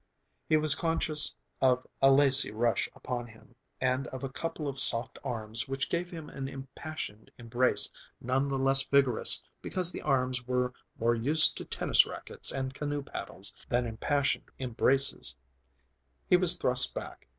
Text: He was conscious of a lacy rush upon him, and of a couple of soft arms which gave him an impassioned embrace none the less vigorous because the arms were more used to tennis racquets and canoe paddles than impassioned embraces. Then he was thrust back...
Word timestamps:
He 0.49 0.57
was 0.57 0.73
conscious 0.73 1.35
of 1.61 1.85
a 2.01 2.11
lacy 2.11 2.49
rush 2.49 2.89
upon 2.95 3.27
him, 3.27 3.53
and 3.79 4.07
of 4.07 4.23
a 4.23 4.29
couple 4.31 4.67
of 4.67 4.79
soft 4.79 5.19
arms 5.23 5.67
which 5.67 5.89
gave 5.91 6.09
him 6.09 6.27
an 6.27 6.47
impassioned 6.47 7.29
embrace 7.37 7.87
none 8.19 8.47
the 8.47 8.57
less 8.57 8.81
vigorous 8.81 9.43
because 9.61 9.91
the 9.91 10.01
arms 10.01 10.47
were 10.47 10.73
more 10.97 11.13
used 11.13 11.55
to 11.57 11.65
tennis 11.65 12.03
racquets 12.07 12.51
and 12.51 12.73
canoe 12.73 13.03
paddles 13.03 13.53
than 13.69 13.85
impassioned 13.85 14.49
embraces. 14.59 15.35
Then 15.35 15.59
he 16.29 16.37
was 16.37 16.55
thrust 16.57 16.95
back... 16.95 17.27